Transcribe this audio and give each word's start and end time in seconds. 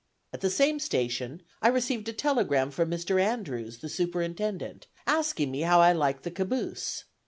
At 0.33 0.41
the 0.41 0.49
same 0.49 0.79
station 0.79 1.43
I 1.61 1.67
received 1.67 2.09
a 2.09 2.13
telegram 2.13 2.71
from 2.71 2.89
Mr. 2.89 3.21
Andrews, 3.21 3.81
the 3.81 3.87
superintendent, 3.87 4.87
asking 5.05 5.51
me 5.51 5.59
how 5.61 5.79
I 5.79 5.91
liked 5.93 6.23
the 6.23 6.31
caboose. 6.31 7.03